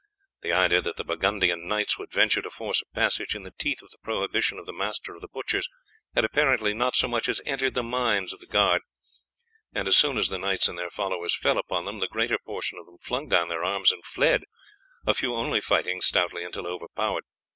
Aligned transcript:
The 0.41 0.51
idea 0.51 0.81
that 0.81 0.97
the 0.97 1.03
Burgundian 1.03 1.67
knights 1.67 1.99
would 1.99 2.11
venture 2.11 2.41
to 2.41 2.49
force 2.49 2.81
a 2.81 2.87
passage 2.91 3.35
in 3.35 3.43
the 3.43 3.53
teeth 3.59 3.83
of 3.83 3.91
the 3.91 3.99
prohibition 3.99 4.57
of 4.57 4.65
the 4.65 4.73
master 4.73 5.13
of 5.13 5.21
the 5.21 5.27
butchers 5.27 5.69
had 6.15 6.25
apparently 6.25 6.73
not 6.73 6.95
so 6.95 7.07
much 7.07 7.29
as 7.29 7.39
entered 7.45 7.75
the 7.75 7.83
minds 7.83 8.33
of 8.33 8.39
the 8.39 8.47
guard, 8.47 8.81
and 9.75 9.87
as 9.87 9.95
soon 9.99 10.17
as 10.17 10.29
the 10.29 10.39
knights 10.39 10.67
and 10.67 10.75
their 10.75 10.89
followers 10.89 11.35
fell 11.37 11.59
upon 11.59 11.85
them, 11.85 11.99
the 11.99 12.07
greater 12.07 12.39
portion 12.39 12.79
of 12.79 12.87
them 12.87 12.97
flung 12.99 13.29
down 13.29 13.47
their 13.47 13.63
arms 13.63 13.91
and 13.91 14.03
fled, 14.03 14.45
a 15.05 15.13
few 15.13 15.35
only 15.35 15.61
fighting 15.61 16.01
stoutly 16.01 16.43
until 16.43 16.65
overpowered. 16.65 17.25